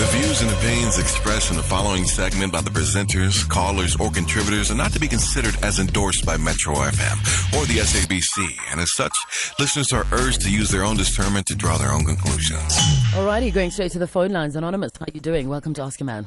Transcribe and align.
The 0.00 0.06
views 0.06 0.40
and 0.40 0.50
opinions 0.52 0.98
expressed 0.98 1.50
in 1.50 1.58
the 1.58 1.62
following 1.62 2.06
segment 2.06 2.54
by 2.54 2.62
the 2.62 2.70
presenters, 2.70 3.46
callers, 3.46 3.96
or 3.96 4.10
contributors 4.10 4.70
are 4.70 4.74
not 4.74 4.94
to 4.94 4.98
be 4.98 5.06
considered 5.06 5.54
as 5.62 5.78
endorsed 5.78 6.24
by 6.24 6.38
Metro 6.38 6.72
FM 6.72 7.18
or 7.52 7.66
the 7.66 7.80
SABC, 7.80 8.48
and 8.70 8.80
as 8.80 8.94
such, 8.94 9.12
listeners 9.58 9.92
are 9.92 10.06
urged 10.12 10.40
to 10.40 10.50
use 10.50 10.70
their 10.70 10.84
own 10.84 10.96
discernment 10.96 11.44
to 11.48 11.54
draw 11.54 11.76
their 11.76 11.92
own 11.92 12.06
conclusions. 12.06 12.78
Alrighty, 13.12 13.52
going 13.52 13.70
straight 13.70 13.92
to 13.92 13.98
the 13.98 14.06
phone 14.06 14.30
lines. 14.30 14.56
Anonymous, 14.56 14.92
how 14.98 15.04
are 15.04 15.12
you 15.12 15.20
doing? 15.20 15.50
Welcome 15.50 15.74
to 15.74 15.82
Ask 15.82 16.00
a 16.00 16.04
Man. 16.04 16.26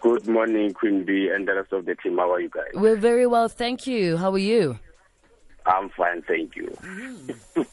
Good 0.00 0.28
morning, 0.28 0.72
Queen 0.74 1.02
Bee, 1.02 1.30
and 1.34 1.48
the 1.48 1.56
rest 1.56 1.72
of 1.72 1.86
the 1.86 1.96
team. 1.96 2.18
How 2.18 2.32
are 2.34 2.40
you 2.40 2.50
guys? 2.50 2.70
We're 2.72 2.94
very 2.94 3.26
well, 3.26 3.48
thank 3.48 3.84
you. 3.88 4.16
How 4.16 4.30
are 4.30 4.38
you? 4.38 4.78
I'm 5.66 5.88
fine, 5.88 6.22
thank 6.22 6.54
you. 6.54 6.78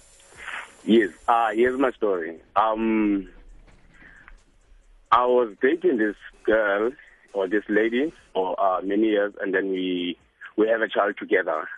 yes, 0.86 1.12
uh, 1.28 1.52
here's 1.52 1.80
my 1.80 1.92
story. 1.92 2.40
Um, 2.56 3.30
I 5.16 5.26
was 5.28 5.56
dating 5.62 5.98
this 5.98 6.18
girl 6.46 6.92
or 7.34 7.48
this 7.48 7.64
lady 7.70 8.12
for 8.34 8.60
uh, 8.60 8.82
many 8.82 9.04
years, 9.04 9.34
and 9.40 9.54
then 9.54 9.70
we 9.70 10.18
we 10.58 10.68
have 10.68 10.82
a 10.82 10.90
child 10.90 11.16
together, 11.18 11.70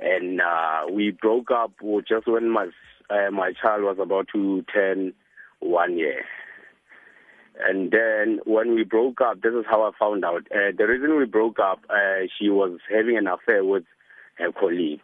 and 0.00 0.40
uh, 0.40 0.86
we 0.90 1.10
broke 1.10 1.50
up 1.50 1.72
just 2.08 2.26
when 2.26 2.48
my 2.48 2.70
uh, 3.10 3.30
my 3.30 3.52
child 3.60 3.82
was 3.82 3.98
about 4.00 4.28
to 4.32 4.64
turn 4.72 5.12
one 5.60 5.98
year. 5.98 6.24
And 7.60 7.90
then 7.90 8.40
when 8.46 8.74
we 8.74 8.82
broke 8.82 9.20
up, 9.20 9.42
this 9.42 9.52
is 9.52 9.66
how 9.68 9.82
I 9.82 9.90
found 9.98 10.24
out. 10.24 10.46
Uh, 10.50 10.72
the 10.74 10.86
reason 10.86 11.18
we 11.18 11.26
broke 11.26 11.58
up, 11.58 11.80
uh, 11.90 12.26
she 12.38 12.48
was 12.48 12.78
having 12.90 13.18
an 13.18 13.26
affair 13.26 13.62
with 13.62 13.84
her 14.36 14.52
colleague. 14.52 15.00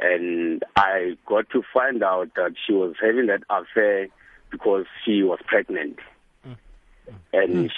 And 0.00 0.64
I 0.76 1.18
got 1.26 1.50
to 1.50 1.62
find 1.74 2.02
out 2.02 2.30
that 2.36 2.54
she 2.66 2.72
was 2.72 2.94
having 3.02 3.26
that 3.26 3.42
affair 3.50 4.08
because 4.50 4.86
she 5.04 5.22
was 5.22 5.40
pregnant. 5.46 5.98
And 7.32 7.70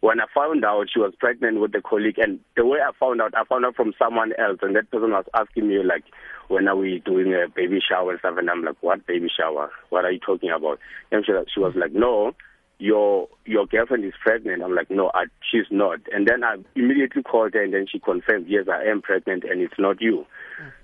when 0.00 0.20
I 0.20 0.24
found 0.34 0.64
out 0.64 0.88
she 0.92 0.98
was 0.98 1.14
pregnant 1.18 1.60
with 1.60 1.72
the 1.72 1.80
colleague, 1.80 2.18
and 2.18 2.40
the 2.56 2.64
way 2.64 2.78
I 2.80 2.92
found 2.98 3.20
out, 3.20 3.34
I 3.36 3.44
found 3.44 3.64
out 3.64 3.76
from 3.76 3.94
someone 3.98 4.32
else, 4.38 4.58
and 4.62 4.76
that 4.76 4.90
person 4.90 5.10
was 5.10 5.24
asking 5.34 5.68
me 5.68 5.82
like, 5.82 6.04
"When 6.48 6.68
are 6.68 6.76
we 6.76 7.00
doing 7.04 7.32
a 7.34 7.48
baby 7.48 7.80
shower 7.80 8.10
and 8.12 8.18
stuff?" 8.20 8.36
And 8.38 8.50
I'm 8.50 8.62
like, 8.62 8.76
"What 8.80 9.06
baby 9.06 9.28
shower? 9.34 9.70
What 9.88 10.04
are 10.04 10.12
you 10.12 10.20
talking 10.20 10.50
about?" 10.50 10.78
And 11.10 11.24
she, 11.24 11.32
she 11.52 11.60
was 11.60 11.74
like, 11.74 11.92
"No, 11.92 12.34
your 12.78 13.28
your 13.44 13.66
girlfriend 13.66 14.04
is 14.04 14.14
pregnant." 14.22 14.62
I'm 14.62 14.74
like, 14.74 14.90
"No, 14.90 15.10
I, 15.14 15.24
she's 15.50 15.70
not." 15.70 16.00
And 16.12 16.26
then 16.26 16.44
I 16.44 16.56
immediately 16.74 17.22
called 17.22 17.54
her, 17.54 17.62
and 17.62 17.74
then 17.74 17.86
she 17.90 17.98
confirmed, 17.98 18.46
"Yes, 18.48 18.66
I 18.68 18.84
am 18.84 19.02
pregnant, 19.02 19.44
and 19.44 19.60
it's 19.60 19.78
not 19.78 20.00
you." 20.00 20.26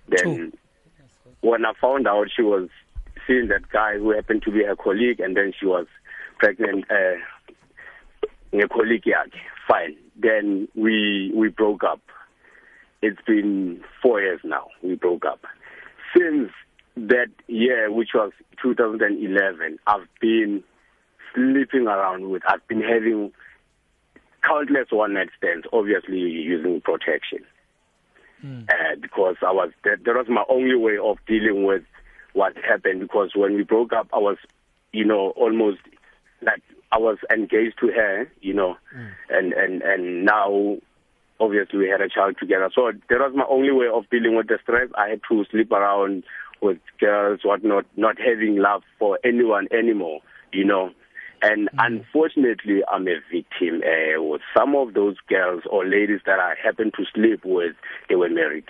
Then 0.09 0.53
when 1.41 1.65
I 1.65 1.73
found 1.81 2.07
out 2.09 2.29
she 2.35 2.43
was 2.43 2.69
seeing 3.27 3.49
that 3.49 3.69
guy 3.71 3.99
who 3.99 4.11
happened 4.11 4.43
to 4.43 4.51
be 4.51 4.65
her 4.65 4.77
colleague, 4.77 5.21
and 5.21 5.37
then 5.37 5.53
she 5.59 5.67
was 5.67 5.87
pregnant. 6.39 6.91
Uh, 6.91 7.17
colleague 8.53 9.05
yakhe. 9.05 9.41
Fine. 9.69 9.97
Then 10.17 10.69
we 10.75 11.33
we 11.35 11.49
broke 11.49 11.85
up. 11.85 12.01
It's 13.03 13.21
been 13.27 13.85
4 14.03 14.21
years 14.21 14.41
now. 14.43 14.69
We 14.83 14.95
broke 14.95 15.25
up. 15.25 15.41
Since 16.17 16.51
that 16.97 17.29
year 17.47 17.93
which 17.93 18.11
was 18.15 18.33
2011 18.63 19.79
I've 19.87 20.09
been 20.21 20.65
sleeping 21.35 21.87
around 21.87 22.31
with 22.31 22.43
I've 22.49 22.67
been 22.69 22.81
having 22.81 23.33
countless 24.43 24.89
one 24.91 25.15
night 25.15 25.29
stands 25.37 25.67
obviously 25.73 26.19
using 26.19 26.81
protection. 26.81 27.41
Mm. 28.45 28.69
uh, 28.69 28.97
because 29.01 29.37
I 29.41 29.51
was 29.53 29.71
that, 29.85 30.05
that 30.05 30.15
was 30.15 30.27
my 30.29 30.45
only 30.49 30.77
way 30.77 30.99
of 30.99 31.17
dealing 31.27 31.65
with 31.65 31.83
what 32.35 32.55
happened. 32.57 33.01
Because 33.01 33.31
when 33.35 33.55
we 33.55 33.63
broke 33.63 33.93
up 33.93 34.09
I 34.13 34.19
was 34.19 34.39
you 34.93 35.05
know 35.05 35.31
almost 35.37 35.81
like 36.43 36.63
I 36.93 36.99
was 36.99 37.19
engaged 37.33 37.79
to 37.81 37.89
her, 37.89 38.31
you 38.41 38.55
know, 38.55 38.77
mm. 38.97 39.11
and 39.31 39.53
and 39.53 39.83
and 39.83 40.25
now 40.25 40.77
obviously 41.41 41.81
we 41.81 41.89
had 41.89 42.01
a 42.01 42.09
child 42.09 42.37
together. 42.39 42.71
So 42.75 42.93
that 43.09 43.19
was 43.19 43.33
my 43.35 43.45
only 43.49 43.73
way 43.73 43.87
of 43.93 44.09
dealing 44.11 44.37
with 44.37 44.49
the 44.49 44.59
stress. 44.63 44.89
I 44.97 45.11
had 45.11 45.21
to 45.29 45.45
sleep 45.51 45.73
around 45.73 46.25
with 46.61 46.79
girls, 46.99 47.41
whatnot, 47.45 47.85
not 47.97 48.17
having 48.19 48.57
love 48.57 48.83
for 48.99 49.19
anyone 49.25 49.69
anymore, 49.73 50.21
you 50.53 50.65
know. 50.65 50.91
And 51.43 51.69
mm. 51.69 51.75
unfortunately, 51.79 52.81
I'm 52.91 53.07
a 53.09 53.17
victim. 53.31 53.83
Uh, 53.83 54.23
with 54.23 54.41
some 54.57 54.75
of 54.75 54.95
those 54.95 55.17
girls 55.29 55.63
or 55.71 55.85
ladies 55.85 56.21
that 56.25 56.39
I 56.39 56.55
happened 56.63 56.95
to 56.97 57.05
sleep 57.15 57.45
with, 57.45 57.77
they 58.09 58.15
were 58.15 58.31
married, 58.31 58.65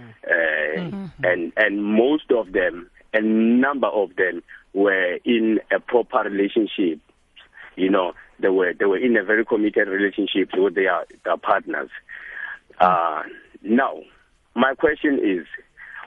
mm. 0.00 0.10
uh, 0.26 0.80
mm-hmm. 0.80 1.24
and 1.24 1.52
and 1.56 1.84
most 1.84 2.32
of 2.32 2.52
them, 2.52 2.90
a 3.14 3.20
number 3.20 3.86
of 3.86 4.16
them, 4.16 4.42
were 4.72 5.18
in 5.24 5.60
a 5.74 5.78
proper 5.78 6.28
relationship 6.28 7.00
you 7.76 7.90
know, 7.90 8.12
they 8.40 8.48
were 8.48 8.72
they 8.72 8.84
were 8.84 8.98
in 8.98 9.16
a 9.16 9.24
very 9.24 9.44
committed 9.44 9.88
relationship 9.88 10.50
with 10.54 10.74
their, 10.74 11.04
their 11.24 11.36
partners. 11.36 11.90
Uh, 12.80 13.22
now, 13.62 14.00
my 14.54 14.74
question 14.74 15.18
is, 15.22 15.46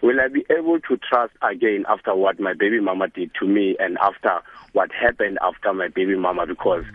will 0.01 0.19
I 0.19 0.27
be 0.27 0.45
able 0.49 0.79
to 0.81 0.97
trust 0.97 1.33
again 1.41 1.85
after 1.87 2.15
what 2.15 2.39
my 2.39 2.53
baby 2.53 2.79
mama 2.79 3.07
did 3.07 3.31
to 3.39 3.47
me 3.47 3.75
and 3.79 3.97
after 3.99 4.41
what 4.73 4.91
happened 4.91 5.39
after 5.41 5.73
my 5.73 5.87
baby 5.87 6.15
mama? 6.15 6.45
Because 6.45 6.85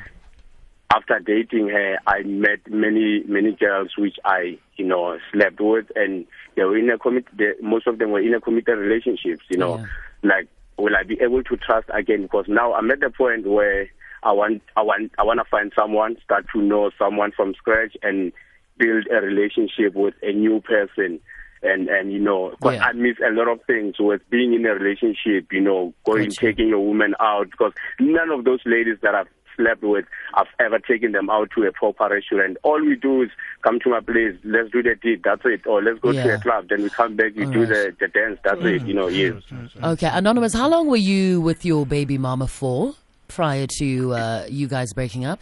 after 0.94 1.18
dating 1.18 1.68
her, 1.68 1.98
I 2.06 2.22
met 2.22 2.60
many 2.70 3.24
many 3.26 3.52
girls 3.52 3.90
which 3.98 4.16
I 4.24 4.58
you 4.76 4.86
know 4.86 5.18
slept 5.32 5.60
with, 5.60 5.86
and 5.96 6.26
they 6.56 6.62
were 6.62 6.78
in 6.78 6.90
a 6.90 6.98
commit. 6.98 7.26
most 7.62 7.86
of 7.86 7.98
them 7.98 8.10
were 8.10 8.20
in 8.20 8.34
a 8.34 8.40
committed 8.40 8.78
relationships. 8.78 9.44
You 9.48 9.58
know, 9.58 9.78
yeah. 9.78 9.86
like 10.22 10.48
will 10.76 10.96
I 10.96 11.02
be 11.02 11.20
able 11.20 11.42
to 11.44 11.56
trust 11.56 11.88
again? 11.92 12.22
Because 12.22 12.46
now 12.48 12.74
I'm 12.74 12.90
at 12.90 13.00
the 13.00 13.10
point 13.10 13.46
where 13.46 13.88
I 14.24 14.32
want 14.32 14.62
I 14.76 14.82
want 14.82 15.12
I 15.18 15.22
want 15.22 15.38
to 15.38 15.44
find 15.50 15.72
someone, 15.78 16.16
start 16.24 16.46
to 16.54 16.62
know 16.62 16.90
someone 16.98 17.32
from 17.32 17.54
scratch, 17.54 17.96
and 18.02 18.32
build 18.78 19.06
a 19.12 19.20
relationship 19.20 19.94
with 19.94 20.14
a 20.22 20.32
new 20.32 20.60
person. 20.60 21.20
And 21.62 21.88
and 21.88 22.12
you 22.12 22.18
know, 22.18 22.50
because 22.50 22.74
yeah. 22.74 22.84
I 22.84 22.92
miss 22.92 23.16
a 23.24 23.32
lot 23.32 23.48
of 23.48 23.60
things 23.66 23.94
with 23.98 24.22
being 24.30 24.52
in 24.54 24.66
a 24.66 24.74
relationship. 24.74 25.52
You 25.52 25.60
know, 25.60 25.94
going 26.04 26.24
gotcha. 26.24 26.40
taking 26.40 26.72
a 26.72 26.80
woman 26.80 27.14
out 27.20 27.50
because 27.50 27.72
none 28.00 28.30
of 28.30 28.44
those 28.44 28.60
ladies 28.66 28.98
that 29.02 29.14
I've 29.14 29.28
slept 29.56 29.82
with, 29.82 30.04
I've 30.34 30.48
ever 30.58 30.78
taken 30.78 31.12
them 31.12 31.30
out 31.30 31.50
to 31.54 31.62
a 31.64 31.72
proper 31.72 32.08
restaurant. 32.12 32.56
All 32.62 32.80
we 32.84 32.96
do 32.96 33.22
is 33.22 33.30
come 33.62 33.78
to 33.80 33.90
my 33.90 34.00
place, 34.00 34.36
let's 34.44 34.70
do 34.70 34.82
the 34.82 34.96
deed, 35.00 35.22
that's 35.24 35.42
it. 35.44 35.66
Or 35.66 35.82
let's 35.82 36.00
go 36.00 36.10
yeah. 36.10 36.24
to 36.24 36.34
a 36.34 36.40
club, 36.40 36.68
then 36.68 36.82
we 36.82 36.90
come 36.90 37.16
back, 37.16 37.34
we 37.36 37.46
All 37.46 37.52
do 37.52 37.60
right. 37.60 37.68
the, 37.68 37.96
the 38.00 38.08
dance, 38.08 38.38
that's 38.44 38.60
mm. 38.60 38.80
it, 38.80 38.86
you 38.86 38.94
know, 38.94 39.08
yes. 39.08 39.42
Okay, 39.82 40.08
Anonymous, 40.12 40.54
how 40.54 40.68
long 40.68 40.88
were 40.88 40.96
you 40.96 41.40
with 41.40 41.64
your 41.64 41.86
baby 41.86 42.18
mama 42.18 42.48
for? 42.48 42.94
Prior 43.34 43.66
to 43.78 44.14
uh, 44.14 44.46
you 44.48 44.68
guys 44.68 44.92
breaking 44.92 45.24
up? 45.24 45.40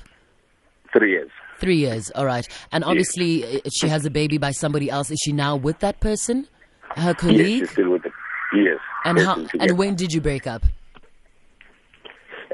Three 0.93 1.13
years. 1.13 1.31
Three 1.59 1.77
years, 1.77 2.11
all 2.15 2.27
right. 2.27 2.47
And 2.73 2.83
obviously, 2.83 3.43
yes. 3.43 3.61
Uh, 3.65 3.71
she 3.73 3.89
has 3.89 4.05
a 4.05 4.11
baby 4.11 4.39
by 4.39 4.51
somebody 4.51 4.91
else. 4.91 5.11
Is 5.11 5.21
she 5.23 5.33
now 5.33 5.57
with 5.57 5.79
that 5.81 6.01
person? 6.01 6.49
Her 6.97 7.15
colleague? 7.15 7.39
Yes, 7.39 7.59
she's 7.61 7.71
still 7.71 7.91
with 7.91 8.03
them. 8.03 8.13
Yes. 8.55 8.79
And, 9.05 9.19
how, 9.19 9.47
and 9.61 9.79
when 9.79 9.95
did 9.95 10.13
you 10.13 10.21
break 10.21 10.47
up? 10.47 10.65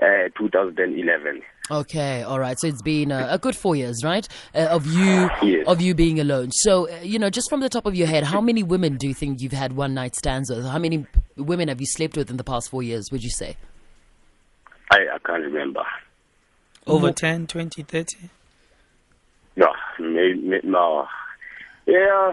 Uh, 0.01 0.29
2011. 0.39 1.43
Okay, 1.71 2.23
all 2.23 2.39
right. 2.39 2.59
So 2.59 2.67
it's 2.67 2.83
been 2.83 3.13
uh, 3.13 3.29
a 3.31 3.39
good 3.39 3.55
four 3.55 3.77
years, 3.77 4.03
right, 4.03 4.27
uh, 4.55 4.69
of 4.71 4.87
you 4.87 5.29
yes. 5.43 5.67
of 5.67 5.83
you 5.83 5.95
being 5.95 6.19
alone. 6.19 6.51
So 6.51 6.89
uh, 6.89 7.01
you 7.03 7.19
know, 7.19 7.29
just 7.29 7.51
from 7.51 7.61
the 7.61 7.69
top 7.69 7.85
of 7.85 7.95
your 7.95 8.07
head, 8.07 8.25
how 8.25 8.41
many 8.41 8.63
women 8.63 8.97
do 8.97 9.07
you 9.07 9.13
think 9.13 9.43
you've 9.43 9.53
had 9.53 9.75
one 9.75 9.93
night 9.93 10.15
stands 10.17 10.51
with? 10.51 10.65
How 10.65 10.79
many 10.79 11.07
women 11.37 11.69
have 11.69 11.81
you 11.81 11.87
slept 11.87 12.17
with 12.17 12.31
in 12.31 12.39
the 12.39 12.45
past 12.45 12.71
four 12.71 12.83
years? 12.83 13.09
Would 13.13 13.23
you 13.23 13.31
say? 13.31 13.57
I, 14.91 14.97
I 15.15 15.19
can't 15.25 15.43
remember. 15.43 15.83
Over 16.87 17.13
10, 17.13 17.47
20, 17.47 17.83
30? 17.83 18.17
No, 19.57 19.67
maybe, 19.99 20.61
no. 20.65 21.07
Yeah, 21.87 22.33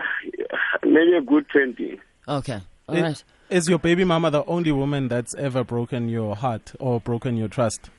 maybe 0.84 1.18
a 1.18 1.22
good 1.22 1.48
20. 1.50 2.00
Okay. 2.28 2.62
All 2.88 3.02
right. 3.02 3.24
Is 3.50 3.70
your 3.70 3.80
baby 3.80 4.04
mama 4.04 4.32
the 4.32 4.44
only 4.46 4.72
woman 4.72 5.08
that's 5.08 5.36
ever 5.36 5.64
broken 5.64 6.10
your 6.10 6.36
heart 6.36 6.74
or 6.80 7.00
broken 7.00 7.38
your 7.38 7.48
trust? 7.48 7.90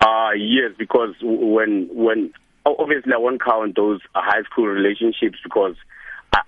Uh, 0.00 0.30
yes, 0.36 0.72
because 0.78 1.14
when, 1.22 1.88
when, 1.92 2.32
obviously 2.64 3.12
I 3.12 3.18
won't 3.18 3.42
count 3.42 3.76
those 3.76 4.00
high 4.14 4.42
school 4.42 4.66
relationships 4.66 5.38
because 5.42 5.76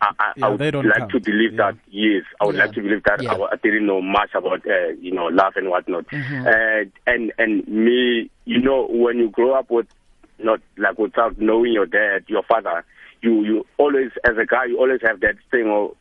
I, 0.00 0.12
I, 0.18 0.32
yeah, 0.36 0.46
I 0.46 0.48
would 0.50 0.60
like 0.60 0.98
count. 0.98 1.12
to 1.12 1.20
believe 1.20 1.52
yeah. 1.52 1.72
that 1.72 1.78
yes, 1.90 2.24
I 2.40 2.46
would 2.46 2.56
yeah. 2.56 2.64
like 2.64 2.72
to 2.74 2.82
believe 2.82 3.02
that 3.04 3.26
I, 3.26 3.34
I, 3.34 3.56
didn't 3.56 3.86
know 3.86 4.00
much 4.02 4.30
about 4.34 4.66
uh, 4.66 4.88
you 5.00 5.12
know 5.12 5.26
love 5.26 5.54
and 5.56 5.68
whatnot. 5.70 6.06
Mm-hmm. 6.08 6.46
Uh, 6.46 6.90
and 7.06 7.32
and 7.38 7.66
me, 7.68 8.30
you 8.44 8.60
know, 8.60 8.86
when 8.90 9.18
you 9.18 9.30
grow 9.30 9.54
up 9.54 9.70
with 9.70 9.86
not 10.38 10.60
like 10.76 10.98
without 10.98 11.38
knowing 11.38 11.72
your 11.72 11.86
dad, 11.86 12.24
your 12.28 12.42
father, 12.42 12.84
you 13.22 13.44
you 13.44 13.66
always 13.78 14.10
as 14.24 14.36
a 14.36 14.46
guy 14.46 14.66
you 14.66 14.78
always 14.78 15.00
have 15.02 15.20
that 15.20 15.36
thing 15.50 15.66
or 15.66 15.94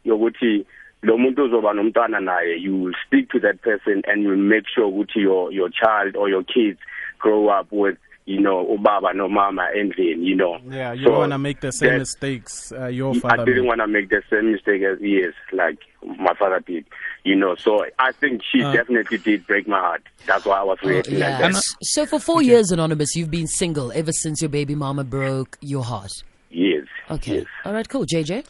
lo 1.04 1.18
muntu 1.18 1.44
uzoba 1.44 1.74
nomntwana 1.74 2.20
naye 2.20 2.58
you 2.58 2.76
will 2.76 2.96
speak 3.06 3.30
to 3.30 3.40
that 3.40 3.62
person 3.62 4.02
and 4.08 4.24
you 4.24 4.36
make 4.36 4.68
sure 4.68 4.86
ukuthi 4.88 5.22
your 5.22 5.52
your 5.52 5.70
child 5.70 6.16
or 6.16 6.30
your 6.30 6.44
kids 6.44 6.80
grow 7.20 7.50
up 7.50 7.68
with 7.72 7.98
you 8.28 8.42
know, 8.42 8.66
ubaba 8.66 9.16
no 9.16 9.30
mama 9.30 9.70
endlini, 9.74 10.26
you 10.26 10.36
know. 10.36 10.60
Yeah, 10.70 10.92
you 10.92 11.06
so 11.06 11.12
don't 11.12 11.20
want 11.20 11.32
to 11.32 11.38
make 11.38 11.62
the 11.62 11.72
same 11.72 12.00
mistakes 12.00 12.74
uh, 12.74 12.88
your 12.88 13.16
father 13.16 13.42
I 13.42 13.46
didn't 13.46 13.68
want 13.68 13.80
to 13.80 13.88
make 13.88 14.10
the 14.10 14.22
same 14.30 14.52
mistake 14.52 14.82
as 14.84 15.00
he 15.00 15.16
is. 15.16 15.34
Like, 15.54 15.80
my 16.04 16.34
father 16.38 16.60
did. 16.60 16.86
You 17.24 17.38
know, 17.38 17.56
so 17.56 17.86
I 17.98 18.12
think 18.12 18.42
she 18.44 18.62
uh, 18.62 18.74
definitely 18.74 19.20
did 19.20 19.48
break 19.48 19.66
my 19.66 19.80
heart. 19.80 20.04
That's 20.26 20.46
why 20.46 20.60
I 20.60 20.64
was 20.64 20.78
oh, 20.84 20.90
reacting 20.90 21.20
yeah. 21.20 21.40
like 21.40 21.54
that. 21.54 21.64
So 21.82 22.06
for 22.06 22.20
four 22.20 22.38
okay. 22.38 22.48
years, 22.48 22.70
Anonymous, 22.70 23.16
you've 23.16 23.32
been 23.32 23.48
single 23.48 23.94
ever 23.94 24.12
since 24.12 24.42
your 24.42 24.50
baby 24.50 24.76
mama 24.76 25.06
broke 25.06 25.58
your 25.62 25.86
heart. 25.86 26.12
Yes. 26.50 26.86
Okay. 27.10 27.38
Yes. 27.38 27.46
All 27.64 27.72
right. 27.72 27.88
Cool. 27.88 28.06
JJ. 28.06 28.46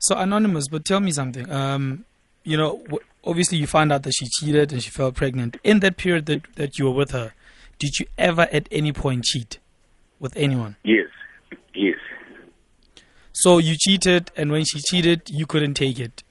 So 0.00 0.16
Anonymous, 0.16 0.66
but 0.66 0.84
tell 0.84 0.98
me 0.98 1.12
something. 1.12 1.48
Um, 1.48 2.04
you 2.42 2.56
know, 2.56 2.84
obviously 3.22 3.58
you 3.58 3.68
find 3.68 3.92
out 3.92 4.02
that 4.02 4.14
she 4.14 4.26
cheated 4.26 4.72
and 4.72 4.82
she 4.82 4.90
fell 4.90 5.12
pregnant. 5.12 5.58
In 5.62 5.78
that 5.78 5.96
period 5.96 6.26
that 6.26 6.42
that 6.56 6.78
you 6.80 6.86
were 6.86 6.92
with 6.92 7.12
her, 7.12 7.32
did 7.78 7.98
you 7.98 8.06
ever 8.18 8.42
at 8.52 8.68
any 8.70 8.92
point 8.92 9.24
cheat 9.24 9.58
with 10.18 10.36
anyone? 10.36 10.76
Yes. 10.84 11.08
Yes. 11.74 11.98
So 13.32 13.58
you 13.58 13.76
cheated, 13.76 14.30
and 14.36 14.52
when 14.52 14.64
she 14.64 14.80
cheated, 14.80 15.30
you 15.30 15.46
couldn't 15.46 15.74
take 15.74 15.98
it. 15.98 16.22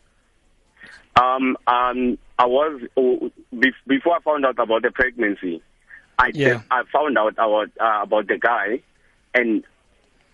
Um, 1.19 1.57
um, 1.67 2.17
I 2.39 2.45
was 2.45 2.81
oh, 2.95 3.31
before 3.87 4.15
I 4.15 4.19
found 4.21 4.45
out 4.45 4.59
about 4.59 4.83
the 4.83 4.91
pregnancy. 4.91 5.61
I 6.17 6.31
yeah. 6.33 6.61
I 6.69 6.83
found 6.93 7.17
out 7.17 7.33
about 7.33 7.69
uh, 7.79 8.03
about 8.03 8.27
the 8.27 8.37
guy, 8.37 8.81
and 9.33 9.63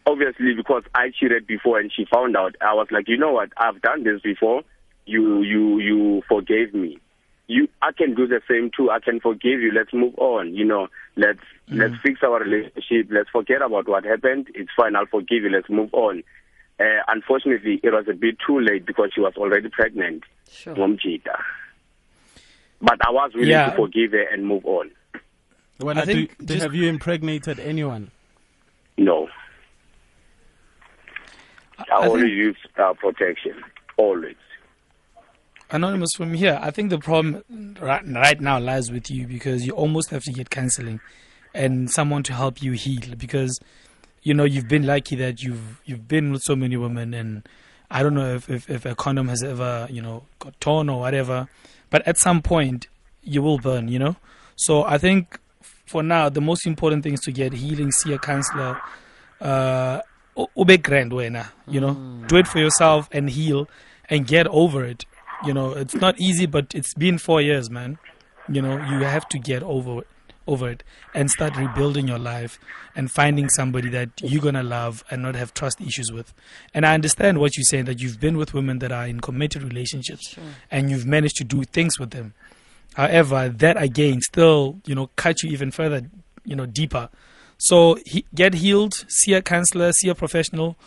obviously 0.06 0.54
because 0.56 0.84
I 0.96 1.12
cheated 1.18 1.48
before 1.48 1.80
and 1.80 1.92
she 1.94 2.06
found 2.06 2.36
out, 2.38 2.56
I 2.62 2.74
was 2.74 2.88
like, 2.92 3.08
you 3.08 3.18
know 3.18 3.34
what? 3.34 3.50
I've 3.58 3.82
done 3.82 4.04
this 4.04 4.22
before. 4.22 4.64
You 5.06 5.42
you 5.42 5.80
you 5.80 6.22
forgave 6.28 6.74
me. 6.74 7.00
You 7.48 7.70
I 7.82 7.92
can 7.94 8.14
do 8.14 8.28
the 8.28 8.42
same 8.50 8.72
too. 8.76 8.92
I 8.92 9.00
can 9.00 9.20
forgive 9.20 9.62
you. 9.62 9.72
Let's 9.74 9.94
move 9.94 10.16
on. 10.18 10.54
You 10.54 10.66
know, 10.66 10.90
let's 11.16 11.40
mm. 11.70 11.78
let's 11.78 11.96
fix 12.04 12.22
our 12.22 12.42
relationship. 12.42 13.08
Let's 13.10 13.30
forget 13.30 13.62
about 13.62 13.88
what 13.88 14.04
happened. 14.04 14.48
It's 14.54 14.70
fine. 14.76 14.96
I'll 14.96 15.06
forgive 15.06 15.44
you. 15.44 15.50
Let's 15.50 15.70
move 15.70 15.94
on. 15.94 16.24
Uh, 16.80 17.00
unfortunately, 17.08 17.80
it 17.84 17.92
was 17.92 18.06
a 18.10 18.14
bit 18.14 18.38
too 18.46 18.60
late 18.60 18.86
because 18.86 19.12
she 19.16 19.22
was 19.22 19.34
already 19.38 19.70
pregnant. 19.70 20.24
Sure. 20.52 20.76
But 20.76 23.00
I 23.06 23.10
was 23.10 23.32
willing 23.34 23.50
yeah. 23.50 23.72
to 23.72 23.76
forgive 23.76 24.12
her 24.12 24.28
and 24.32 24.46
move 24.46 24.64
on. 24.66 24.92
When 25.80 25.98
I 25.98 26.06
think 26.06 26.38
do, 26.46 26.54
have 26.56 26.76
you 26.76 26.88
impregnated 26.88 27.60
anyone? 27.60 28.12
No. 28.98 29.28
I, 31.78 31.84
I 31.92 32.08
always 32.08 32.30
use 32.30 32.58
uh, 32.78 32.94
protection. 32.94 33.62
Always. 33.98 34.36
Anonymous 35.70 36.12
from 36.16 36.34
here, 36.34 36.58
I 36.62 36.72
think 36.72 36.90
the 36.90 36.98
problem 36.98 37.76
right, 37.82 38.02
right 38.08 38.40
now 38.40 38.60
lies 38.60 38.90
with 38.90 39.12
you 39.12 39.28
because 39.28 39.66
you 39.66 39.74
almost 39.74 40.10
have 40.12 40.24
to 40.24 40.32
get 40.32 40.50
counseling 40.50 41.02
and 41.54 41.90
someone 41.92 42.24
to 42.24 42.34
help 42.34 42.62
you 42.62 42.72
heal 42.74 43.16
because 43.18 43.60
you 44.22 44.34
know 44.34 44.44
you've 44.44 44.68
been 44.68 44.86
lucky 44.86 45.16
that 45.16 45.42
you've 45.42 45.82
you've 45.86 46.08
been 46.08 46.32
with 46.32 46.44
so 46.44 46.56
many 46.56 46.78
women 46.78 47.14
and 47.14 47.48
I 47.90 48.04
don't 48.04 48.14
know 48.14 48.36
if, 48.36 48.50
if, 48.50 48.70
if 48.70 48.86
a 48.86 48.96
condom 48.96 49.28
has 49.28 49.44
ever 49.44 49.88
you 49.90 50.02
know 50.02 50.24
got 50.40 50.60
torn 50.62 50.88
or 50.90 51.00
whatever 51.00 51.48
but 51.90 52.08
at 52.08 52.18
some 52.18 52.42
point 52.42 52.88
you 53.24 53.42
will 53.42 53.58
burn 53.58 53.88
you 53.88 54.00
know? 54.00 54.16
So 54.56 54.84
I 54.84 54.98
think 54.98 55.40
for 55.62 56.04
now 56.04 56.30
the 56.30 56.42
most 56.42 56.66
important 56.66 57.04
thing 57.04 57.14
is 57.14 57.22
to 57.22 57.32
get 57.32 57.54
healing 57.54 57.92
see 57.92 58.14
a 58.14 58.20
counselor 58.20 58.80
uh 59.42 60.02
ube 60.56 60.84
grand 60.84 61.12
wena 61.12 61.48
you 61.68 61.82
know? 61.82 61.96
Mm. 61.96 62.28
do 62.28 62.38
it 62.38 62.48
for 62.48 62.60
yourself 62.60 63.10
and 63.12 63.30
heal 63.30 63.68
and 64.10 64.28
get 64.28 64.48
over 64.48 64.86
it 64.86 65.06
you 65.46 65.54
know 65.54 65.72
it's 65.72 65.96
not 65.96 66.20
easy 66.20 66.46
but 66.46 66.74
it's 66.74 66.94
been 66.94 67.18
4 67.18 67.42
years 67.42 67.70
man 67.70 67.98
you 68.50 68.62
know 68.62 68.78
you 68.78 69.04
have 69.04 69.28
to 69.30 69.40
get 69.40 69.64
over 69.64 70.00
it 70.00 70.08
over 70.48 70.70
it 70.70 70.84
and 71.14 71.30
start 71.30 71.56
rebuilding 71.56 72.08
your 72.08 72.18
life 72.18 72.60
and 72.96 73.12
finding 73.12 73.50
somebody 73.50 73.90
that 73.90 74.10
you're 74.22 74.42
going 74.42 74.56
to 74.56 74.64
love 74.64 75.04
and 75.12 75.22
not 75.22 75.36
have 75.36 75.54
trust 75.54 75.82
issues 75.82 76.12
with. 76.12 76.34
And 76.74 76.86
I 76.86 76.94
understand 76.94 77.40
what 77.40 77.58
you're 77.58 77.66
saying 77.66 77.86
that 77.86 78.00
you've 78.00 78.20
been 78.20 78.38
with 78.38 78.54
women 78.54 78.80
that 78.80 78.92
are 78.92 79.06
in 79.06 79.20
committed 79.20 79.62
relationships 79.62 80.30
sure. 80.30 80.44
and 80.72 80.90
you've 80.90 81.06
managed 81.06 81.36
to 81.38 81.44
do 81.44 81.64
things 81.64 82.00
with 82.00 82.12
them. 82.12 82.34
However, 82.96 83.50
that 83.50 83.82
again 83.82 84.22
still, 84.22 84.80
you 84.86 84.96
know, 84.96 85.10
cut 85.16 85.44
you 85.44 85.52
even 85.52 85.70
further, 85.70 86.10
you 86.46 86.56
know, 86.56 86.66
deeper. 86.66 87.10
So 87.58 87.98
he, 88.06 88.26
get 88.34 88.56
healed, 88.56 89.06
see 89.08 89.34
a 89.34 89.42
counselor, 89.42 89.92
see 89.92 90.10
a 90.10 90.16
professional, 90.16 90.78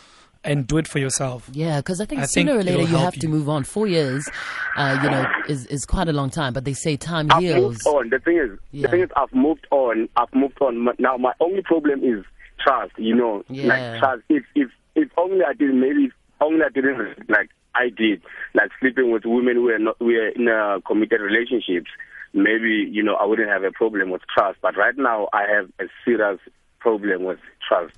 and 0.42 0.66
do 0.66 0.78
it 0.78 0.88
for 0.88 0.98
yourself. 0.98 1.48
Yeah, 1.52 1.78
because 1.78 2.00
I 2.00 2.04
think 2.06 2.22
I 2.22 2.26
sooner 2.26 2.52
think 2.52 2.68
or 2.68 2.78
later 2.78 2.90
you 2.90 2.96
have 2.96 3.14
you. 3.16 3.22
to 3.22 3.28
move 3.28 3.48
on. 3.48 3.64
Four 3.64 3.86
years, 3.86 4.28
uh, 4.76 4.98
you 5.02 5.10
know, 5.10 5.26
is 5.48 5.66
is 5.66 5.84
quite 5.84 6.08
a 6.08 6.12
long 6.12 6.30
time. 6.30 6.52
But 6.52 6.64
they 6.64 6.72
say 6.72 6.96
time 6.96 7.28
I've 7.30 7.42
heals. 7.42 7.84
Moved 7.84 7.86
on. 7.86 8.10
The 8.10 8.18
thing 8.18 8.36
is, 8.38 8.58
yeah. 8.72 8.82
the 8.82 8.88
thing 8.88 9.00
is, 9.02 9.10
I've 9.16 9.32
moved 9.34 9.66
on. 9.70 10.08
I've 10.16 10.34
moved 10.34 10.60
on. 10.60 10.88
Now 10.98 11.16
my 11.16 11.32
only 11.40 11.62
problem 11.62 12.02
is 12.02 12.24
trust. 12.58 12.92
You 12.96 13.14
know, 13.14 13.44
yeah. 13.48 13.66
like 13.66 14.00
trust. 14.00 14.22
If 14.28 14.44
if 14.54 14.70
if 14.94 15.10
only 15.16 15.44
I 15.46 15.52
did, 15.52 15.74
maybe 15.74 16.04
if 16.04 16.12
only 16.40 16.62
I 16.64 16.70
didn't 16.70 17.28
like 17.28 17.50
I 17.74 17.90
did, 17.94 18.22
like 18.54 18.70
sleeping 18.80 19.12
with 19.12 19.24
women 19.24 19.56
who 19.56 19.68
are 19.68 19.78
not 19.78 20.00
we 20.00 20.16
are 20.16 20.28
in 20.28 20.48
a 20.48 20.80
committed 20.86 21.20
relationships. 21.20 21.90
Maybe 22.32 22.88
you 22.90 23.02
know 23.02 23.14
I 23.16 23.26
wouldn't 23.26 23.48
have 23.48 23.64
a 23.64 23.72
problem 23.72 24.10
with 24.10 24.22
trust. 24.34 24.58
But 24.62 24.76
right 24.76 24.96
now 24.96 25.28
I 25.32 25.42
have 25.42 25.68
a 25.80 25.90
serious 26.04 26.38
problem 26.78 27.24
with 27.24 27.40
trust. 27.66 27.94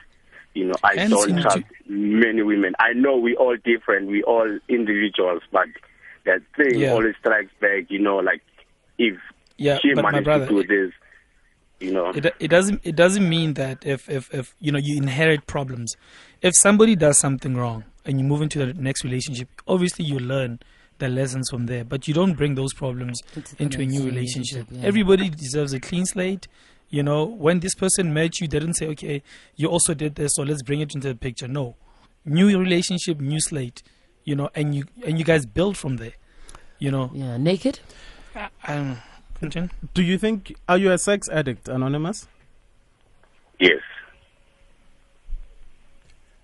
You 0.54 0.66
know, 0.66 0.74
I 0.82 0.94
and 0.98 1.10
don't 1.10 1.40
trust 1.40 1.64
many 1.88 2.42
women. 2.42 2.74
I 2.78 2.92
know 2.92 3.16
we 3.16 3.34
all 3.36 3.56
different, 3.56 4.08
we 4.08 4.22
all 4.22 4.58
individuals, 4.68 5.42
but 5.50 5.66
that 6.26 6.42
thing 6.56 6.80
yeah. 6.80 6.92
always 6.92 7.14
strikes 7.20 7.50
back. 7.60 7.90
You 7.90 8.00
know, 8.00 8.16
like 8.16 8.42
if 8.98 9.18
yeah, 9.56 9.78
she 9.78 9.94
managed 9.94 10.24
brother, 10.24 10.46
to 10.46 10.62
do 10.62 10.66
this, 10.66 10.94
you 11.80 11.92
know, 11.92 12.10
it, 12.10 12.34
it 12.38 12.48
doesn't 12.48 12.80
it 12.84 12.96
doesn't 12.96 13.28
mean 13.28 13.54
that 13.54 13.84
if 13.86 14.08
if 14.10 14.32
if 14.34 14.54
you 14.60 14.72
know 14.72 14.78
you 14.78 14.96
inherit 14.96 15.46
problems. 15.46 15.96
If 16.42 16.54
somebody 16.56 16.96
does 16.96 17.18
something 17.18 17.56
wrong 17.56 17.84
and 18.04 18.18
you 18.18 18.24
move 18.24 18.42
into 18.42 18.58
the 18.64 18.74
next 18.74 19.04
relationship, 19.04 19.48
obviously 19.66 20.04
you 20.04 20.18
learn 20.18 20.58
the 20.98 21.08
lessons 21.08 21.50
from 21.50 21.66
there, 21.66 21.84
but 21.84 22.06
you 22.06 22.14
don't 22.14 22.34
bring 22.34 22.54
those 22.54 22.72
problems 22.74 23.20
into 23.58 23.80
a 23.80 23.86
new 23.86 24.04
relationship. 24.04 24.68
relationship 24.68 24.68
yeah. 24.70 24.86
Everybody 24.86 25.28
deserves 25.30 25.72
a 25.72 25.80
clean 25.80 26.06
slate. 26.06 26.46
You 26.92 27.02
know, 27.02 27.24
when 27.24 27.60
this 27.60 27.74
person 27.74 28.12
met 28.12 28.38
you, 28.38 28.46
they 28.46 28.58
didn't 28.58 28.74
say, 28.74 28.86
okay, 28.88 29.22
you 29.56 29.66
also 29.66 29.94
did 29.94 30.14
this, 30.14 30.34
so 30.34 30.42
let's 30.42 30.62
bring 30.62 30.82
it 30.82 30.94
into 30.94 31.08
the 31.08 31.14
picture. 31.14 31.48
No. 31.48 31.74
New 32.26 32.46
relationship, 32.46 33.18
new 33.18 33.40
slate, 33.40 33.82
you 34.24 34.36
know, 34.36 34.50
and 34.54 34.74
you 34.74 34.84
and 35.06 35.18
you 35.18 35.24
guys 35.24 35.46
build 35.46 35.78
from 35.78 35.96
there, 35.96 36.12
you 36.78 36.90
know. 36.90 37.10
Yeah, 37.14 37.38
naked? 37.38 37.80
Uh, 38.36 38.48
um, 38.68 38.98
continue. 39.40 39.70
Do 39.94 40.02
you 40.02 40.18
think, 40.18 40.54
are 40.68 40.76
you 40.76 40.92
a 40.92 40.98
sex 40.98 41.30
addict, 41.30 41.66
Anonymous? 41.66 42.28
Yes. 43.58 43.80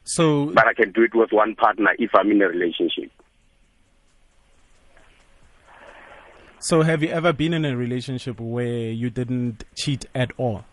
So, 0.05 0.47
but 0.47 0.67
I 0.67 0.73
can 0.73 0.93
do 0.93 1.03
it 1.03 1.15
with 1.15 1.31
one 1.31 1.56
partner 1.56 1.91
if 1.99 2.15
I'm 2.15 2.31
in 2.31 2.41
a 2.41 2.49
relationship. 2.49 3.11
So, 6.69 6.82
have 6.82 7.03
you 7.03 7.09
ever 7.09 7.32
been 7.32 7.55
in 7.55 7.65
a 7.65 7.75
relationship 7.75 8.38
where 8.38 8.91
you 8.91 9.09
didn't 9.09 9.65
cheat 9.75 10.05
at 10.15 10.32
all? 10.37 10.67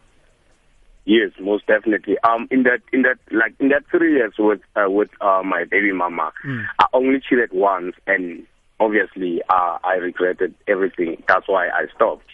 Yes, 1.05 1.31
most 1.39 1.67
definitely. 1.67 2.17
Um, 2.21 2.49
in 2.51 2.63
that, 2.63 2.81
in 2.91 3.03
that, 3.03 3.17
like 3.31 3.53
in 3.61 3.69
that 3.69 3.83
three 3.89 4.11
years 4.11 4.33
with 4.37 4.59
uh, 4.75 4.89
with 4.89 5.07
uh, 5.21 5.41
my 5.45 5.63
baby 5.63 5.93
mama, 5.93 6.33
mm. 6.45 6.65
I 6.79 6.87
only 6.91 7.21
cheated 7.21 7.51
once, 7.53 7.95
and 8.07 8.45
obviously, 8.77 9.41
uh, 9.47 9.77
I 9.85 9.93
regretted 9.93 10.53
everything. 10.67 11.23
That's 11.29 11.47
why 11.47 11.69
I 11.69 11.85
stopped. 11.95 12.27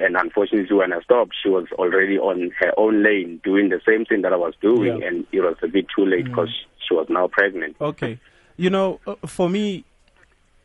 And 0.00 0.16
unfortunately, 0.16 0.76
when 0.76 0.92
I 0.92 1.02
stopped, 1.02 1.36
she 1.40 1.50
was 1.50 1.68
already 1.74 2.18
on 2.18 2.50
her 2.58 2.72
own 2.76 3.04
lane 3.04 3.40
doing 3.44 3.68
the 3.68 3.80
same 3.86 4.06
thing 4.06 4.22
that 4.22 4.32
I 4.32 4.36
was 4.36 4.54
doing, 4.60 5.02
yeah. 5.02 5.06
and 5.06 5.24
it 5.30 5.40
was 5.40 5.54
a 5.62 5.68
bit 5.68 5.86
too 5.96 6.04
late 6.04 6.24
because 6.24 6.48
mm. 6.48 6.88
she 6.88 6.94
was 6.94 7.06
now 7.08 7.28
pregnant. 7.28 7.76
Okay, 7.80 8.18
you 8.56 8.70
know, 8.70 8.98
uh, 9.06 9.14
for 9.24 9.48
me, 9.48 9.84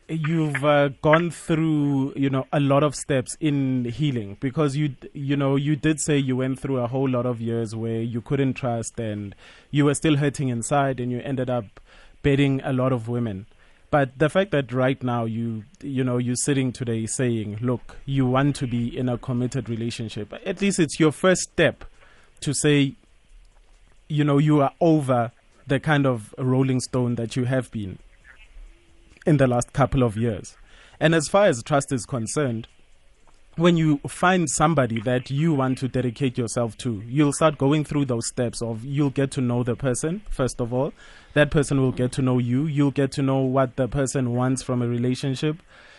you've 0.08 0.64
uh, 0.64 0.88
gone 1.02 1.30
through 1.30 2.12
you 2.16 2.30
know 2.30 2.46
a 2.52 2.60
lot 2.60 2.82
of 2.82 2.94
steps 2.94 3.36
in 3.40 3.84
healing 3.84 4.36
because 4.40 4.76
you 4.76 4.94
you 5.12 5.36
know 5.36 5.56
you 5.56 5.76
did 5.76 6.00
say 6.00 6.16
you 6.16 6.36
went 6.36 6.58
through 6.58 6.78
a 6.78 6.86
whole 6.86 7.08
lot 7.08 7.26
of 7.26 7.40
years 7.40 7.76
where 7.76 8.00
you 8.00 8.20
couldn't 8.20 8.54
trust 8.54 8.98
and 8.98 9.34
you 9.70 9.84
were 9.84 9.94
still 9.94 10.16
hurting 10.16 10.48
inside 10.48 10.98
and 10.98 11.12
you 11.12 11.20
ended 11.20 11.50
up 11.50 11.64
bedding 12.22 12.60
a 12.64 12.72
lot 12.72 12.92
of 12.92 13.08
women. 13.08 13.46
But 13.90 14.18
the 14.18 14.28
fact 14.28 14.50
that 14.50 14.72
right 14.72 15.02
now 15.02 15.24
you 15.26 15.64
you 15.82 16.04
know 16.04 16.16
you're 16.16 16.36
sitting 16.36 16.72
today 16.72 17.04
saying 17.06 17.58
look 17.60 17.96
you 18.06 18.26
want 18.26 18.56
to 18.56 18.66
be 18.66 18.96
in 18.96 19.08
a 19.08 19.18
committed 19.18 19.68
relationship 19.68 20.32
at 20.44 20.60
least 20.60 20.78
it's 20.78 20.98
your 20.98 21.12
first 21.12 21.42
step 21.42 21.84
to 22.40 22.54
say 22.54 22.94
you 24.08 24.24
know 24.24 24.38
you 24.38 24.60
are 24.60 24.72
over 24.80 25.32
the 25.66 25.80
kind 25.80 26.06
of 26.06 26.34
rolling 26.38 26.80
stone 26.80 27.14
that 27.16 27.36
you 27.36 27.44
have 27.44 27.70
been 27.70 27.98
in 29.28 29.36
the 29.36 29.46
last 29.46 29.74
couple 29.74 30.02
of 30.02 30.16
years. 30.16 30.56
And 30.98 31.14
as 31.14 31.28
far 31.28 31.44
as 31.44 31.62
trust 31.62 31.92
is 31.92 32.06
concerned, 32.06 32.66
when 33.56 33.76
you 33.76 33.98
find 34.08 34.48
somebody 34.48 35.02
that 35.02 35.30
you 35.30 35.52
want 35.52 35.76
to 35.78 35.88
dedicate 35.88 36.38
yourself 36.38 36.78
to, 36.78 37.02
you'll 37.06 37.34
start 37.34 37.58
going 37.58 37.84
through 37.84 38.06
those 38.06 38.26
steps 38.26 38.62
of 38.62 38.84
you'll 38.86 39.10
get 39.10 39.30
to 39.32 39.42
know 39.42 39.62
the 39.62 39.76
person, 39.76 40.22
first 40.30 40.62
of 40.62 40.72
all. 40.72 40.94
That 41.34 41.50
person 41.50 41.78
will 41.78 41.92
get 41.92 42.10
to 42.12 42.22
know 42.22 42.38
you. 42.38 42.64
You'll 42.64 42.90
get 42.90 43.12
to 43.12 43.22
know 43.22 43.40
what 43.40 43.76
the 43.76 43.86
person 43.86 44.32
wants 44.32 44.62
from 44.62 44.80
a 44.80 44.88
relationship, 44.88 45.58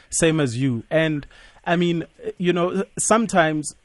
same 0.09 0.39
as 0.39 0.57
you. 0.57 0.83
And 0.89 1.27
I 1.65 1.75
mean, 1.75 2.05
you 2.39 2.51
know, 2.51 2.83
sometimes 2.97 3.75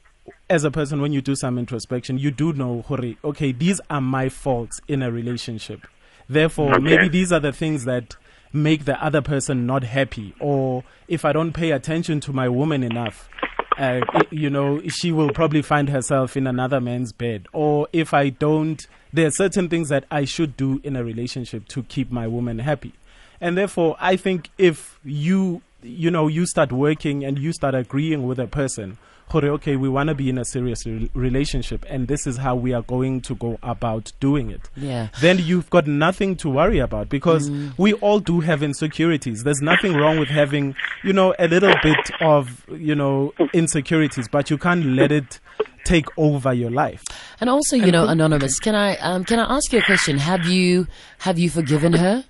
as 0.49 0.63
a 0.63 0.71
person, 0.71 1.01
when 1.01 1.13
you 1.13 1.21
do 1.21 1.35
some 1.35 1.59
introspection, 1.59 2.17
you 2.17 2.31
do 2.31 2.51
know, 2.53 2.83
okay, 3.23 3.51
these 3.51 3.79
are 3.91 4.01
my 4.01 4.27
faults 4.27 4.81
in 4.87 5.03
a 5.03 5.11
relationship. 5.11 5.85
Therefore, 6.27 6.73
okay. 6.73 6.83
maybe 6.83 7.09
these 7.09 7.31
are 7.31 7.39
the 7.39 7.53
things 7.53 7.85
that 7.85 8.15
make 8.55 8.85
the 8.85 9.03
other 9.03 9.21
person 9.21 9.65
not 9.65 9.83
happy, 9.83 10.33
or 10.39 10.83
if 11.07 11.25
I 11.25 11.33
don't 11.33 11.51
pay 11.51 11.71
attention 11.71 12.19
to 12.21 12.33
my 12.33 12.49
woman 12.49 12.83
enough, 12.83 13.29
uh, 13.77 14.01
you 14.31 14.49
know, 14.49 14.81
she 14.87 15.11
will 15.11 15.31
probably 15.31 15.61
find 15.61 15.89
herself 15.89 16.37
in 16.37 16.47
another 16.47 16.79
man's 16.79 17.11
bed. 17.11 17.47
Or 17.51 17.87
if 17.91 18.13
I 18.13 18.29
don't, 18.29 18.85
there 19.11 19.27
are 19.27 19.31
certain 19.31 19.69
things 19.69 19.89
that 19.89 20.05
I 20.09 20.25
should 20.25 20.55
do 20.55 20.79
in 20.83 20.95
a 20.95 21.03
relationship 21.03 21.67
to 21.69 21.83
keep 21.83 22.11
my 22.11 22.27
woman 22.27 22.59
happy. 22.59 22.93
And 23.41 23.57
therefore, 23.57 23.97
I 23.99 24.15
think 24.15 24.49
if 24.57 24.99
you, 25.03 25.61
you 25.83 26.09
know, 26.09 26.27
you 26.27 26.45
start 26.45 26.71
working 26.71 27.25
and 27.25 27.37
you 27.37 27.51
start 27.51 27.75
agreeing 27.75 28.25
with 28.25 28.39
a 28.39 28.47
person 28.47 28.97
okay, 29.33 29.75
we 29.75 29.89
want 29.89 30.09
to 30.09 30.15
be 30.15 30.29
in 30.29 30.37
a 30.37 30.45
serious 30.45 30.85
re- 30.85 31.09
relationship, 31.13 31.85
and 31.89 32.07
this 32.07 32.27
is 32.27 32.37
how 32.37 32.55
we 32.55 32.73
are 32.73 32.83
going 32.83 33.21
to 33.21 33.35
go 33.35 33.57
about 33.63 34.11
doing 34.19 34.51
it. 34.51 34.69
Yeah. 34.75 35.09
Then 35.19 35.39
you've 35.39 35.69
got 35.69 35.87
nothing 35.87 36.35
to 36.37 36.49
worry 36.49 36.79
about 36.79 37.09
because 37.09 37.49
mm. 37.49 37.73
we 37.77 37.93
all 37.93 38.19
do 38.19 38.39
have 38.41 38.63
insecurities. 38.63 39.43
There's 39.43 39.61
nothing 39.61 39.95
wrong 39.95 40.19
with 40.19 40.29
having, 40.29 40.75
you 41.03 41.13
know, 41.13 41.33
a 41.39 41.47
little 41.47 41.73
bit 41.83 42.11
of, 42.21 42.65
you 42.69 42.95
know, 42.95 43.33
insecurities, 43.53 44.27
but 44.27 44.49
you 44.49 44.57
can't 44.57 44.85
let 44.85 45.11
it 45.11 45.39
take 45.83 46.05
over 46.17 46.53
your 46.53 46.71
life. 46.71 47.03
And 47.39 47.49
also, 47.49 47.75
you 47.75 47.83
and 47.83 47.91
know, 47.93 48.07
anonymous, 48.07 48.59
can 48.59 48.75
I 48.75 48.97
um, 48.97 49.23
can 49.23 49.39
I 49.39 49.55
ask 49.55 49.71
you 49.71 49.79
a 49.79 49.83
question? 49.83 50.17
Have 50.17 50.45
you 50.45 50.87
have 51.19 51.39
you 51.39 51.49
forgiven 51.49 51.93
her? 51.93 52.25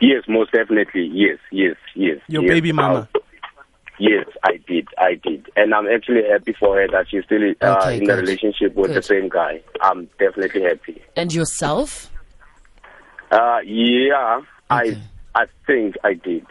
Yes, 0.00 0.24
most 0.28 0.52
definitely. 0.52 1.10
Yes, 1.12 1.38
yes, 1.52 1.76
yes. 1.94 2.18
Your 2.28 2.42
yes. 2.42 2.50
baby 2.50 2.72
mama. 2.72 3.08
I'll, 3.14 3.22
Yes, 4.00 4.26
I 4.42 4.56
did. 4.66 4.88
I 4.96 5.14
did. 5.22 5.50
And 5.56 5.74
I'm 5.74 5.86
actually 5.86 6.22
happy 6.26 6.54
for 6.58 6.76
her 6.76 6.88
that 6.88 7.06
she's 7.10 7.22
still 7.24 7.42
uh, 7.60 7.76
okay, 7.82 7.98
in 7.98 8.06
good. 8.06 8.18
a 8.18 8.20
relationship 8.22 8.74
with 8.74 8.86
good. 8.88 8.96
the 8.96 9.02
same 9.02 9.28
guy. 9.28 9.60
I'm 9.82 10.08
definitely 10.18 10.62
happy. 10.62 11.02
And 11.16 11.30
yourself? 11.34 12.10
Uh, 13.30 13.58
yeah, 13.62 14.38
okay. 14.70 14.98
I 15.34 15.42
I 15.42 15.44
think 15.66 15.96
I 16.02 16.14
did. 16.14 16.46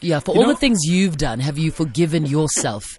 Yeah, 0.00 0.18
for 0.18 0.34
you 0.34 0.40
all 0.40 0.48
know, 0.48 0.52
the 0.54 0.58
things 0.58 0.80
you've 0.82 1.16
done, 1.16 1.38
have 1.38 1.56
you 1.56 1.70
forgiven 1.70 2.26
yourself? 2.26 2.98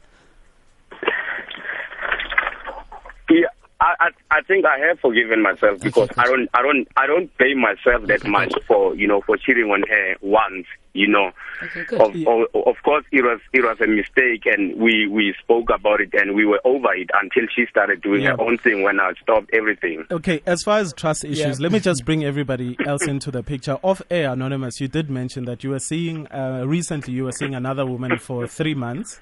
I, 3.83 3.95
I, 3.99 4.37
I 4.37 4.41
think 4.43 4.65
I 4.65 4.77
have 4.79 4.99
forgiven 5.01 5.41
myself 5.41 5.81
because 5.81 6.09
okay, 6.09 6.21
I 6.21 6.23
don't 6.23 6.49
I 6.53 6.61
don't 6.61 6.87
I 6.95 7.05
don't 7.05 7.37
blame 7.37 7.59
myself 7.59 8.07
that 8.07 8.21
okay, 8.21 8.29
much 8.29 8.53
good. 8.53 8.63
for 8.63 8.95
you 8.95 9.07
know 9.07 9.19
for 9.21 9.35
cheating 9.35 9.65
on 9.65 9.83
her 9.89 10.15
once 10.21 10.65
you 10.93 11.07
know 11.07 11.31
okay, 11.61 11.97
of, 11.97 12.15
of, 12.55 12.67
of 12.67 12.75
course 12.83 13.03
it 13.11 13.23
was 13.23 13.41
it 13.51 13.61
was 13.61 13.77
a 13.81 13.87
mistake 13.87 14.45
and 14.45 14.79
we 14.79 15.07
we 15.07 15.35
spoke 15.43 15.69
about 15.69 15.99
it 15.99 16.13
and 16.13 16.33
we 16.33 16.45
were 16.45 16.61
over 16.63 16.93
it 16.93 17.09
until 17.21 17.43
she 17.53 17.65
started 17.69 18.01
doing 18.01 18.21
yeah. 18.21 18.31
her 18.31 18.41
own 18.41 18.57
thing 18.57 18.83
when 18.83 19.01
I 19.01 19.11
stopped 19.21 19.49
everything 19.51 20.05
okay 20.09 20.41
as 20.45 20.63
far 20.63 20.79
as 20.79 20.93
trust 20.93 21.25
issues 21.25 21.37
yeah. 21.37 21.55
let 21.59 21.73
me 21.73 21.81
just 21.81 22.05
bring 22.05 22.23
everybody 22.23 22.77
else 22.85 23.05
into 23.05 23.31
the 23.31 23.43
picture 23.43 23.77
off 23.81 24.01
air 24.09 24.31
anonymous 24.31 24.79
you 24.79 24.87
did 24.87 25.09
mention 25.09 25.43
that 25.43 25.61
you 25.61 25.71
were 25.71 25.79
seeing 25.79 26.27
uh, 26.27 26.63
recently 26.65 27.13
you 27.13 27.25
were 27.25 27.33
seeing 27.33 27.53
another 27.53 27.85
woman 27.85 28.17
for 28.17 28.47
3 28.47 28.75
months 28.75 29.19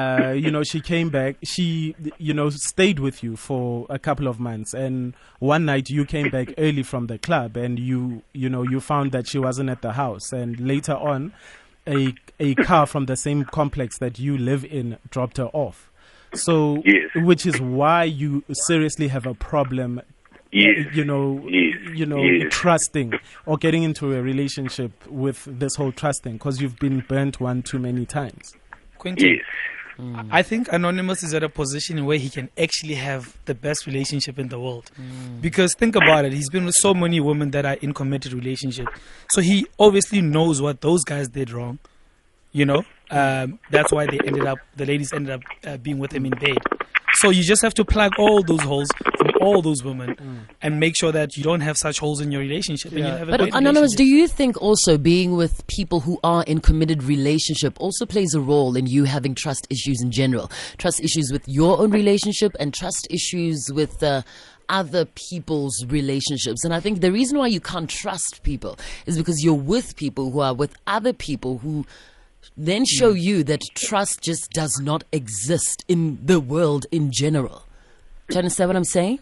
uh, 0.00 0.30
you 0.30 0.50
know, 0.50 0.62
she 0.62 0.80
came 0.80 1.10
back. 1.10 1.36
She, 1.42 1.94
you 2.18 2.32
know, 2.32 2.48
stayed 2.50 2.98
with 2.98 3.22
you 3.22 3.36
for 3.36 3.86
a 3.90 3.98
couple 3.98 4.28
of 4.28 4.40
months, 4.40 4.72
and 4.72 5.14
one 5.40 5.66
night 5.66 5.90
you 5.90 6.06
came 6.06 6.30
back 6.30 6.54
early 6.56 6.82
from 6.82 7.06
the 7.06 7.18
club, 7.18 7.56
and 7.56 7.78
you, 7.78 8.22
you 8.32 8.48
know, 8.48 8.62
you 8.62 8.80
found 8.80 9.12
that 9.12 9.26
she 9.26 9.38
wasn't 9.38 9.68
at 9.68 9.82
the 9.82 9.92
house, 9.92 10.32
and 10.32 10.58
later 10.58 10.94
on, 10.94 11.32
a 11.86 12.14
a 12.38 12.54
car 12.54 12.86
from 12.86 13.06
the 13.06 13.16
same 13.16 13.44
complex 13.44 13.98
that 13.98 14.18
you 14.18 14.38
live 14.38 14.64
in 14.64 14.96
dropped 15.10 15.36
her 15.36 15.50
off. 15.52 15.90
So, 16.32 16.82
yes. 16.84 17.10
which 17.16 17.44
is 17.44 17.60
why 17.60 18.04
you 18.04 18.44
seriously 18.52 19.08
have 19.08 19.26
a 19.26 19.34
problem 19.34 20.00
Yes. 20.52 20.86
you 20.94 21.04
know, 21.04 21.44
yes. 21.48 21.76
you 21.94 22.06
know, 22.06 22.22
yes. 22.22 22.48
trusting 22.50 23.12
or 23.46 23.56
getting 23.56 23.84
into 23.84 24.16
a 24.16 24.22
relationship 24.22 24.90
with 25.06 25.44
this 25.44 25.76
whole 25.76 25.92
trusting 25.92 26.34
because 26.34 26.60
you've 26.60 26.78
been 26.78 27.04
burnt 27.06 27.40
one 27.40 27.62
too 27.62 27.78
many 27.78 28.04
times. 28.04 28.54
Quentin, 28.98 29.34
yes. 29.34 29.40
Mm. 30.00 30.28
I 30.30 30.42
think 30.42 30.72
Anonymous 30.72 31.22
is 31.22 31.34
at 31.34 31.42
a 31.42 31.48
position 31.48 32.04
where 32.06 32.18
he 32.18 32.30
can 32.30 32.48
actually 32.58 32.94
have 32.94 33.36
the 33.44 33.54
best 33.54 33.86
relationship 33.86 34.38
in 34.38 34.48
the 34.48 34.58
world. 34.58 34.90
Mm. 34.98 35.40
Because 35.40 35.74
think 35.74 35.94
about 35.94 36.24
it, 36.24 36.32
he's 36.32 36.48
been 36.48 36.64
with 36.64 36.74
so 36.74 36.94
many 36.94 37.20
women 37.20 37.50
that 37.50 37.66
are 37.66 37.74
in 37.74 37.92
committed 37.92 38.32
relationships. 38.32 38.90
So 39.30 39.40
he 39.40 39.66
obviously 39.78 40.20
knows 40.20 40.62
what 40.62 40.80
those 40.80 41.04
guys 41.04 41.28
did 41.28 41.50
wrong. 41.50 41.78
You 42.52 42.64
know, 42.64 42.84
um, 43.10 43.58
that's 43.70 43.92
why 43.92 44.06
they 44.06 44.18
ended 44.26 44.46
up, 44.46 44.58
the 44.74 44.86
ladies 44.86 45.12
ended 45.12 45.34
up 45.34 45.42
uh, 45.64 45.76
being 45.76 45.98
with 45.98 46.12
him 46.12 46.26
in 46.26 46.32
bed. 46.32 46.58
So 47.20 47.28
you 47.28 47.42
just 47.42 47.60
have 47.60 47.74
to 47.74 47.84
plug 47.84 48.12
all 48.18 48.42
those 48.42 48.62
holes 48.62 48.88
from 49.18 49.30
all 49.42 49.60
those 49.60 49.84
women 49.84 50.14
mm. 50.14 50.38
and 50.62 50.80
make 50.80 50.96
sure 50.96 51.12
that 51.12 51.36
you 51.36 51.42
don't 51.42 51.60
have 51.60 51.76
such 51.76 51.98
holes 51.98 52.18
in 52.22 52.32
your 52.32 52.40
relationship. 52.40 52.92
Yeah. 52.92 53.24
but 53.24 53.54
Anonymous, 53.54 53.94
do 53.94 54.04
you 54.04 54.26
think 54.26 54.60
also 54.62 54.96
being 54.96 55.36
with 55.36 55.66
people 55.66 56.00
who 56.00 56.18
are 56.24 56.44
in 56.44 56.60
committed 56.60 57.02
relationship 57.02 57.78
also 57.78 58.06
plays 58.06 58.32
a 58.32 58.40
role 58.40 58.74
in 58.74 58.86
you 58.86 59.04
having 59.04 59.34
trust 59.34 59.66
issues 59.68 60.00
in 60.00 60.10
general? 60.10 60.50
Trust 60.78 61.00
issues 61.00 61.30
with 61.30 61.46
your 61.46 61.78
own 61.78 61.90
relationship 61.90 62.56
and 62.58 62.72
trust 62.72 63.06
issues 63.10 63.70
with 63.70 64.02
uh, 64.02 64.22
other 64.70 65.04
people's 65.04 65.84
relationships. 65.88 66.64
And 66.64 66.72
I 66.72 66.80
think 66.80 67.02
the 67.02 67.12
reason 67.12 67.36
why 67.36 67.48
you 67.48 67.60
can't 67.60 67.90
trust 67.90 68.42
people 68.44 68.78
is 69.04 69.18
because 69.18 69.44
you're 69.44 69.52
with 69.52 69.94
people 69.96 70.30
who 70.30 70.40
are 70.40 70.54
with 70.54 70.74
other 70.86 71.12
people 71.12 71.58
who 71.58 71.84
then 72.56 72.84
show 72.84 73.10
you 73.10 73.44
that 73.44 73.62
trust 73.74 74.22
just 74.22 74.50
does 74.50 74.80
not 74.80 75.04
exist 75.12 75.84
in 75.88 76.18
the 76.24 76.40
world 76.40 76.86
in 76.90 77.10
general. 77.10 77.64
Do 78.28 78.34
you 78.34 78.38
understand 78.38 78.68
what 78.68 78.76
I'm 78.76 78.84
saying? 78.84 79.20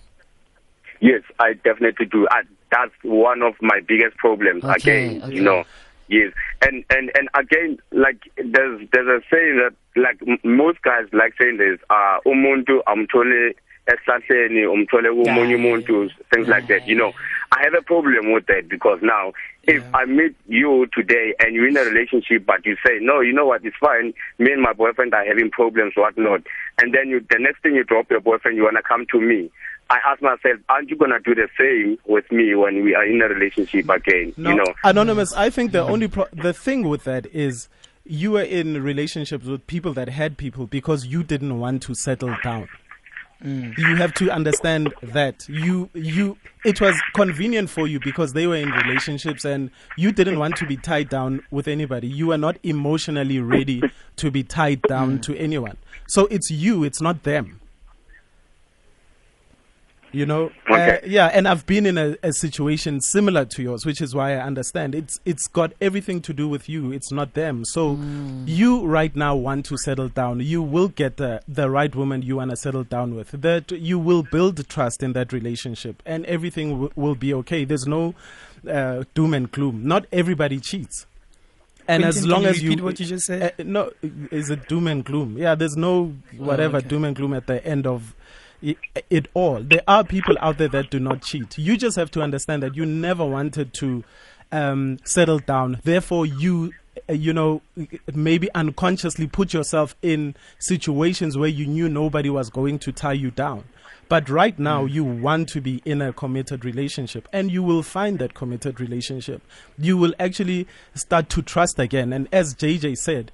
Yes, 1.01 1.23
I 1.39 1.53
definitely 1.53 2.07
do. 2.07 2.27
I, 2.31 2.43
that's 2.71 2.93
one 3.03 3.43
of 3.43 3.55
my 3.61 3.81
biggest 3.87 4.17
problems. 4.17 4.65
Okay, 4.65 5.07
again, 5.07 5.23
okay. 5.23 5.35
you 5.35 5.43
know, 5.43 5.65
yes, 6.09 6.33
and 6.63 6.85
and 6.91 7.11
and 7.15 7.29
again, 7.35 7.79
like 7.93 8.19
there's 8.37 8.87
there's 8.93 9.07
a 9.07 9.23
saying 9.31 9.63
that 9.63 9.75
like 9.97 10.21
most 10.45 10.83
guys 10.83 11.07
like 11.13 11.35
saying 11.41 11.59
this. 11.59 11.79
Uh, 11.89 12.19
umuntu 12.27 12.83
amthole 12.87 13.55
esihlahleni 13.87 14.67
umthole 14.67 15.09
kumunye 15.11 15.55
umuntu 15.55 16.11
things 16.31 16.49
like 16.49 16.67
that 16.67 16.87
you 16.87 16.97
know 16.97 17.13
i 17.53 17.63
have 17.63 17.75
a 17.75 17.83
problem 17.83 18.33
with 18.33 18.47
that 18.47 18.69
because 18.69 18.99
now 19.03 19.33
if 19.65 19.83
yeah. 19.83 19.91
i 19.95 20.05
meet 20.05 20.35
you 20.47 20.87
today 20.93 21.35
and 21.41 21.55
you're 21.55 21.69
in 21.69 21.77
a 21.77 21.85
relationship 21.85 22.45
but 22.47 22.65
you 22.65 22.77
say 22.87 22.99
no 23.01 23.21
you 23.21 23.33
know 23.33 23.47
what 23.47 23.65
it's 23.65 23.77
fine 23.81 24.13
me 24.39 24.53
and 24.53 24.63
my 24.63 24.73
boyfriend 24.73 25.15
are 25.15 25.25
having 25.25 25.51
problems 25.51 25.93
whatnot 25.97 26.41
and 26.81 26.95
then 26.95 27.09
you 27.09 27.21
the 27.31 27.39
next 27.39 27.63
thing 27.63 27.75
you 27.75 27.85
drop 27.85 28.11
your 28.11 28.21
boyfriend 28.21 28.57
you 28.57 28.65
want 28.65 28.77
to 28.77 28.83
come 28.83 29.07
to 29.11 29.21
me 29.21 29.51
I 29.91 29.99
ask 30.07 30.21
myself, 30.21 30.61
aren't 30.69 30.91
you 30.91 30.97
going 30.97 31.13
to 31.13 31.21
do 31.21 31.35
the 31.35 31.49
same 31.59 31.97
with 32.07 32.31
me 32.31 32.55
when 32.55 32.85
we 32.85 32.95
are 32.95 33.07
in 33.07 33.23
a 33.23 33.29
relationship 33.29 33.89
again? 33.89 34.35
No, 34.37 34.51
you 34.51 34.57
know, 34.57 34.75
anonymous. 34.85 35.33
I 35.33 35.49
think 35.49 35.73
the 35.73 35.81
only 35.81 36.09
pro- 36.09 36.29
the 36.31 36.53
thing 36.53 36.87
with 36.87 37.05
that 37.05 37.25
is 37.35 37.69
you 38.05 38.33
were 38.33 38.43
in 38.43 38.83
relationships 38.83 39.47
with 39.47 39.67
people 39.67 39.95
that 39.95 40.09
had 40.09 40.37
people 40.37 40.67
because 40.67 41.07
you 41.07 41.23
didn't 41.23 41.59
want 41.59 41.83
to 41.83 41.95
settle 41.95 42.35
down. 42.43 42.69
Mm. 43.45 43.79
You 43.79 43.95
have 43.97 44.15
to 44.15 44.31
understand 44.31 44.93
that 45.01 45.49
you 45.49 45.89
you 45.95 46.37
it 46.65 46.81
was 46.81 47.01
convenient 47.15 47.71
for 47.71 47.87
you 47.87 48.01
because 48.01 48.33
they 48.33 48.49
were 48.49 48.57
in 48.57 48.71
relationships 48.71 49.45
and 49.45 49.71
you 49.97 50.11
didn't 50.11 50.41
want 50.41 50.57
to 50.57 50.67
be 50.67 50.77
tied 50.77 51.09
down 51.09 51.43
with 51.53 51.69
anybody. 51.69 52.09
You 52.09 52.29
were 52.29 52.39
not 52.39 52.59
emotionally 52.65 53.41
ready 53.41 53.81
to 54.17 54.31
be 54.33 54.43
tied 54.43 54.83
down 54.83 55.19
mm. 55.19 55.23
to 55.23 55.37
anyone. 55.37 55.77
So 56.09 56.27
it's 56.27 56.51
you, 56.51 56.83
it's 56.83 57.01
not 57.01 57.23
them. 57.23 57.61
You 60.11 60.25
know, 60.25 60.51
okay. 60.71 60.97
uh, 60.97 61.07
yeah, 61.07 61.27
and 61.27 61.47
I've 61.47 61.67
been 61.67 61.85
in 61.85 61.99
a, 61.99 62.17
a, 62.23 62.33
situation 62.33 63.03
similar 63.03 63.45
to 63.45 63.63
yours, 63.63 63.85
which 63.85 64.01
is 64.01 64.15
why 64.15 64.37
I 64.37 64.41
understand. 64.41 64.95
It's 64.95 65.21
it's 65.27 65.47
got 65.49 65.73
everything 65.83 66.23
to 66.23 66.33
do 66.33 66.49
with 66.49 66.67
you. 66.67 66.93
It's 66.93 67.13
not 67.13 67.35
them. 67.35 67.67
So 67.67 67.97
mm. 67.97 68.45
you 68.47 68.87
right 68.87 69.15
now 69.15 69.37
want 69.37 69.67
to 69.67 69.77
settle 69.77 70.09
down. 70.09 70.41
You 70.41 70.63
will 70.63 70.89
get 70.89 71.19
the 71.19 71.43
the 71.47 71.69
right 71.69 71.95
woman 71.95 72.23
you 72.23 72.37
want 72.37 72.53
to 72.53 72.57
settle 72.57 72.85
down 72.85 73.17
with. 73.17 73.33
That 73.33 73.71
you 73.71 73.99
will 73.99 74.23
build 74.23 74.67
trust 74.69 75.03
in 75.03 75.13
that 75.13 75.31
relationship, 75.31 76.03
and 76.07 76.25
everything 76.25 76.71
w- 76.71 76.93
will 76.97 77.15
be 77.15 77.35
okay. 77.35 77.67
There's 77.67 77.87
no 77.87 78.15
uh, 78.69 79.05
doom 79.13 79.35
and 79.35 79.53
gloom. 79.53 79.87
Not 79.87 80.07
everybody 80.11 80.59
cheats. 80.59 81.05
And 81.87 82.03
Quentin, 82.03 82.19
as 82.19 82.27
long 82.27 82.45
as 82.47 82.63
you 82.63 82.83
what 82.83 82.99
you 82.99 83.07
just 83.07 83.27
said, 83.27 83.55
uh, 83.59 83.63
no, 83.63 83.93
is 84.31 84.49
it 84.49 84.69
doom 84.69 84.87
and 84.87 85.05
gloom? 85.05 85.37
Yeah, 85.37 85.55
there's 85.55 85.77
no 85.77 86.15
whatever 86.37 86.77
oh, 86.77 86.81
okay. 86.81 86.89
doom 86.89 87.05
and 87.05 87.15
gloom 87.17 87.35
at 87.35 87.47
the 87.47 87.65
end 87.67 87.87
of 87.87 88.15
it 88.63 89.29
all. 89.35 89.63
There 89.63 89.83
are 89.87 90.05
people 90.05 90.37
out 90.41 90.59
there 90.59 90.69
that 90.69 90.91
do 90.91 90.99
not 90.99 91.23
cheat. 91.23 91.59
You 91.59 91.77
just 91.77 91.97
have 91.97 92.11
to 92.13 92.23
understand 92.23 92.63
that 92.63 92.75
you 92.75 92.85
never 92.85 93.25
wanted 93.25 93.73
to 93.75 94.05
um, 94.53 94.99
settle 95.05 95.39
down. 95.39 95.81
Therefore, 95.85 96.27
you 96.27 96.73
uh, 97.09 97.13
you 97.13 97.33
know, 97.33 97.63
maybe 98.13 98.53
unconsciously 98.55 99.27
put 99.27 99.53
yourself 99.53 99.95
in 100.03 100.35
situations 100.59 101.37
where 101.37 101.49
you 101.49 101.67
knew 101.67 101.89
nobody 101.89 102.31
was 102.31 102.51
going 102.51 102.79
to 102.81 102.93
tie 102.93 103.13
you 103.13 103.31
down. 103.31 103.65
But 104.09 104.29
right 104.31 104.59
now, 104.59 104.87
mm. 104.87 104.91
you 104.91 105.05
want 105.05 105.49
to 105.51 105.61
be 105.61 105.83
in 105.85 106.01
a 106.01 106.13
committed 106.13 106.65
relationship, 106.65 107.29
and 107.33 107.51
you 107.51 107.63
will 107.63 107.83
find 107.83 108.19
that 108.19 108.35
committed 108.35 108.81
relationship. 108.81 109.43
You 109.77 109.97
will 109.97 110.15
actually 110.19 110.67
start 110.95 111.29
to 111.31 111.43
trust 111.43 111.79
again. 111.79 112.13
And 112.13 112.27
as 112.33 112.55
JJ 112.55 112.97
said, 112.97 113.33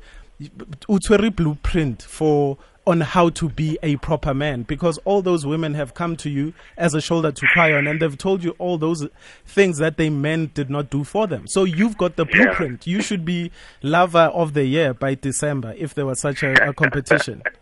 utswere 0.88 1.34
blueprint 1.34 2.02
for 2.02 2.58
on 2.86 3.00
how 3.00 3.30
to 3.30 3.48
be 3.48 3.78
a 3.82 3.96
proper 3.96 4.34
man 4.34 4.62
because 4.62 4.98
all 5.04 5.22
those 5.22 5.46
women 5.46 5.74
have 5.74 5.94
come 5.94 6.16
to 6.16 6.28
you 6.28 6.52
as 6.76 6.94
a 6.94 7.00
shoulder 7.00 7.32
to 7.32 7.46
cry 7.48 7.72
on 7.72 7.86
and 7.86 8.00
they've 8.00 8.18
told 8.18 8.44
you 8.44 8.50
all 8.58 8.76
those 8.76 9.06
things 9.46 9.78
that 9.78 9.96
they 9.96 10.10
men 10.10 10.50
did 10.54 10.68
not 10.68 10.90
do 10.90 11.04
for 11.04 11.26
them. 11.26 11.46
So 11.46 11.64
you've 11.64 11.96
got 11.96 12.16
the 12.16 12.24
blueprint. 12.24 12.86
You 12.86 13.00
should 13.00 13.24
be 13.24 13.50
lover 13.82 14.30
of 14.34 14.54
the 14.54 14.64
year 14.64 14.92
by 14.92 15.14
December 15.14 15.74
if 15.78 15.94
there 15.94 16.06
was 16.06 16.20
such 16.20 16.42
a, 16.42 16.68
a 16.68 16.74
competition. 16.74 17.42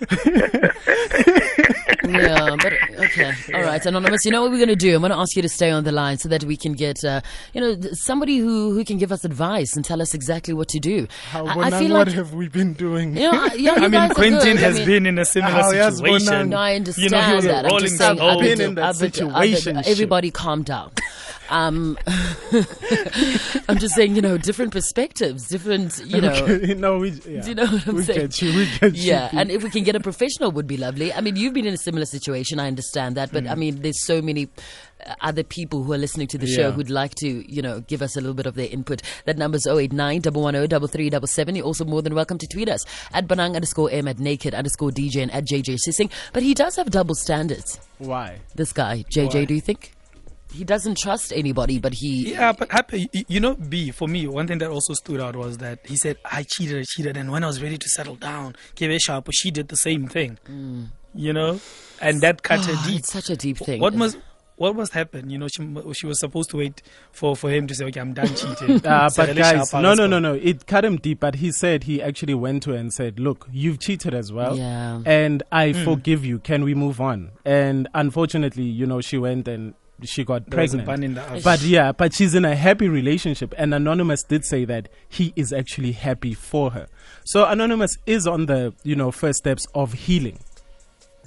yeah, 2.08 2.56
but 2.56 2.72
okay, 2.98 3.32
all 3.54 3.62
right, 3.62 3.84
anonymous. 3.84 4.24
You 4.24 4.30
know 4.30 4.42
what 4.42 4.50
we're 4.50 4.58
going 4.58 4.68
to 4.68 4.76
do? 4.76 4.94
I'm 4.94 5.00
going 5.00 5.10
to 5.10 5.18
ask 5.18 5.36
you 5.36 5.42
to 5.42 5.48
stay 5.48 5.70
on 5.70 5.84
the 5.84 5.92
line 5.92 6.18
so 6.18 6.28
that 6.28 6.44
we 6.44 6.56
can 6.56 6.72
get, 6.72 7.04
uh, 7.04 7.20
you 7.54 7.60
know, 7.60 7.78
somebody 7.92 8.38
who 8.38 8.72
who 8.72 8.84
can 8.84 8.98
give 8.98 9.12
us 9.12 9.24
advice 9.24 9.76
and 9.76 9.84
tell 9.84 10.00
us 10.00 10.14
exactly 10.14 10.54
what 10.54 10.68
to 10.68 10.80
do. 10.80 11.06
How, 11.30 11.46
I, 11.46 11.66
I 11.66 11.70
feel 11.70 11.92
what 11.92 12.08
like, 12.08 12.16
have 12.16 12.34
we 12.34 12.48
been 12.48 12.74
doing? 12.74 13.16
You 13.16 13.32
know, 13.32 13.46
yeah, 13.54 13.72
I 13.72 13.88
mean, 13.88 14.10
Quentin 14.10 14.56
has 14.56 14.76
I 14.76 14.78
mean, 14.78 14.86
been 14.86 15.06
in 15.06 15.18
a 15.18 15.24
similar 15.24 15.90
situation. 15.90 16.50
No, 16.50 16.56
I 16.56 16.74
understand 16.74 17.04
you 17.04 17.10
know, 17.10 17.40
that. 17.40 17.66
I'm 17.66 17.80
just 17.80 17.98
saying, 17.98 18.20
I've 18.20 18.40
been 18.40 18.60
in 18.60 18.74
that 18.76 18.96
situation. 18.96 19.76
Everybody, 19.84 20.30
calm 20.30 20.62
down. 20.62 20.92
Um, 21.50 21.98
I'm 23.68 23.78
just 23.78 23.94
saying, 23.96 24.14
you 24.14 24.22
know, 24.22 24.38
different 24.38 24.72
perspectives, 24.72 25.48
different, 25.48 26.00
you 26.06 26.20
know. 26.20 26.46
No, 26.80 26.98
we, 26.98 27.10
yeah. 27.10 27.42
Do 27.42 27.48
you 27.48 27.54
know 27.54 27.66
what 27.66 27.88
I'm 27.88 27.96
we 27.96 28.02
saying? 28.04 28.20
Get 28.20 28.42
you, 28.42 28.56
we 28.56 28.68
get 28.78 28.94
yeah, 28.94 29.30
you. 29.32 29.38
and 29.38 29.50
if 29.50 29.62
we 29.62 29.70
can 29.70 29.82
get 29.82 29.96
a 29.96 30.00
professional, 30.00 30.52
would 30.52 30.66
be 30.66 30.76
lovely. 30.76 31.12
I 31.12 31.20
mean, 31.20 31.36
you've 31.36 31.52
been 31.52 31.66
in 31.66 31.74
a 31.74 31.78
similar 31.78 32.06
situation. 32.06 32.60
I 32.60 32.68
understand 32.68 33.16
that, 33.16 33.32
but 33.32 33.44
mm. 33.44 33.50
I 33.50 33.54
mean, 33.56 33.82
there's 33.82 34.04
so 34.04 34.22
many 34.22 34.48
uh, 35.04 35.14
other 35.20 35.42
people 35.42 35.82
who 35.82 35.92
are 35.92 35.98
listening 35.98 36.28
to 36.28 36.38
the 36.38 36.46
show 36.46 36.70
who'd 36.70 36.90
like 36.90 37.14
to, 37.16 37.52
you 37.52 37.62
know, 37.62 37.80
give 37.80 38.02
us 38.02 38.16
a 38.16 38.20
little 38.20 38.34
bit 38.34 38.46
of 38.46 38.54
their 38.54 38.68
input. 38.68 39.02
That 39.24 39.36
number's 39.36 39.66
089 39.66 40.22
110 40.22 41.54
You're 41.56 41.64
also 41.64 41.84
more 41.84 42.02
than 42.02 42.14
welcome 42.14 42.38
to 42.38 42.46
tweet 42.46 42.68
us 42.68 42.84
at 43.12 43.26
Banang 43.26 43.54
underscore 43.56 43.90
M 43.90 44.08
at 44.08 44.18
Naked 44.18 44.54
underscore 44.54 44.90
DJ 44.90 45.22
and 45.22 45.32
at 45.32 45.44
JJ 45.44 45.78
Sissing. 45.86 46.10
But 46.32 46.42
he 46.42 46.54
does 46.54 46.76
have 46.76 46.90
double 46.90 47.14
standards. 47.14 47.80
Why? 47.98 48.38
This 48.54 48.72
guy, 48.72 49.04
JJ, 49.10 49.34
Why? 49.34 49.44
do 49.44 49.54
you 49.54 49.60
think? 49.60 49.92
He 50.52 50.64
doesn't 50.64 50.98
trust 50.98 51.32
anybody, 51.32 51.78
but 51.78 51.94
he. 51.94 52.32
Yeah, 52.32 52.52
but 52.52 52.70
happy, 52.70 53.08
you 53.28 53.40
know, 53.40 53.54
B 53.54 53.90
for 53.90 54.08
me, 54.08 54.26
one 54.26 54.46
thing 54.46 54.58
that 54.58 54.70
also 54.70 54.94
stood 54.94 55.20
out 55.20 55.36
was 55.36 55.58
that 55.58 55.80
he 55.86 55.96
said, 55.96 56.18
"I 56.24 56.44
cheated, 56.48 56.80
I 56.80 56.84
cheated," 56.84 57.16
and 57.16 57.30
when 57.30 57.44
I 57.44 57.46
was 57.46 57.62
ready 57.62 57.78
to 57.78 57.88
settle 57.88 58.16
down, 58.16 58.56
Keve 58.76 59.00
Sharp, 59.00 59.28
she 59.32 59.50
did 59.50 59.68
the 59.68 59.76
same 59.76 60.08
thing. 60.08 60.38
Mm. 60.48 60.88
You 61.14 61.32
know, 61.32 61.60
and 62.00 62.20
that 62.20 62.42
cut 62.42 62.60
oh, 62.60 62.74
her 62.74 62.88
deep. 62.88 63.00
It's 63.00 63.12
such 63.12 63.30
a 63.30 63.36
deep 63.36 63.58
thing. 63.58 63.80
What 63.80 63.94
must 63.94 64.16
what 64.60 64.76
must 64.76 64.92
happen? 64.92 65.30
You 65.30 65.38
know, 65.38 65.48
she 65.48 65.66
she 65.94 66.06
was 66.06 66.20
supposed 66.20 66.50
to 66.50 66.58
wait 66.58 66.82
for, 67.12 67.34
for 67.34 67.48
him 67.48 67.66
to 67.66 67.74
say, 67.74 67.86
"Okay, 67.86 67.98
I'm 67.98 68.12
done 68.12 68.28
cheating." 68.34 68.76
uh, 68.86 69.08
but 69.16 69.34
guys, 69.34 69.72
no, 69.72 69.94
no, 69.94 70.06
no, 70.06 70.18
no. 70.18 70.34
It 70.34 70.66
cut 70.66 70.84
him 70.84 70.98
deep. 70.98 71.20
But 71.20 71.36
he 71.36 71.50
said 71.50 71.84
he 71.84 72.02
actually 72.02 72.34
went 72.34 72.64
to 72.64 72.72
her 72.72 72.76
and 72.76 72.92
said, 72.92 73.18
"Look, 73.18 73.48
you've 73.50 73.78
cheated 73.78 74.12
as 74.12 74.34
well, 74.34 74.58
yeah. 74.58 75.00
and 75.06 75.42
I 75.50 75.70
mm. 75.70 75.82
forgive 75.82 76.26
you. 76.26 76.40
Can 76.40 76.62
we 76.62 76.74
move 76.74 77.00
on?" 77.00 77.30
And 77.42 77.88
unfortunately, 77.94 78.64
you 78.64 78.84
know, 78.84 79.00
she 79.00 79.16
went 79.16 79.48
and 79.48 79.72
she 80.08 80.24
got 80.24 80.46
there 80.46 80.66
pregnant. 80.66 80.84
But 81.42 81.62
yeah, 81.62 81.92
but 81.92 82.14
she's 82.14 82.34
in 82.34 82.44
a 82.44 82.54
happy 82.56 82.88
relationship. 82.88 83.54
And 83.56 83.74
Anonymous 83.74 84.22
did 84.22 84.44
say 84.44 84.64
that 84.66 84.88
he 85.08 85.32
is 85.36 85.52
actually 85.52 85.92
happy 85.92 86.34
for 86.34 86.70
her. 86.72 86.86
So 87.24 87.46
Anonymous 87.46 87.98
is 88.06 88.26
on 88.26 88.46
the, 88.46 88.72
you 88.82 88.96
know, 88.96 89.10
first 89.10 89.38
steps 89.38 89.66
of 89.74 89.92
healing. 89.92 90.38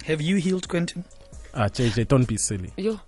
Have 0.04 0.20
you 0.20 0.36
healed, 0.36 0.68
Quentin? 0.68 1.04
Ah, 1.54 1.68
JJ, 1.68 2.08
don't 2.08 2.26
be 2.26 2.36
silly. 2.36 2.72
Yo. 2.76 3.00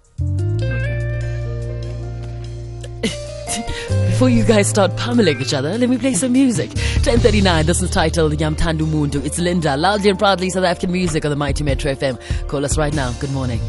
Before 4.06 4.30
you 4.30 4.44
guys 4.44 4.66
start 4.66 4.96
pummeling 4.96 5.40
each 5.42 5.52
other, 5.52 5.76
let 5.76 5.90
me 5.90 5.99
play 5.99 6.14
some 6.14 6.32
music. 6.32 6.70
1039, 6.70 7.66
this 7.66 7.82
is 7.82 7.90
titled 7.90 8.32
Yamtandu 8.32 8.87
Mundu. 8.87 9.23
It's 9.23 9.38
Linda, 9.38 9.76
loudly 9.76 10.08
and 10.08 10.18
proudly 10.18 10.49
South 10.49 10.64
African 10.64 10.92
music 10.92 11.26
on 11.26 11.30
the 11.30 11.37
Mighty 11.37 11.64
Metro 11.64 11.92
FM. 11.92 12.49
Call 12.49 12.64
us 12.64 12.78
right 12.78 12.94
now. 12.94 13.12
Good 13.20 13.32
morning. 13.32 13.61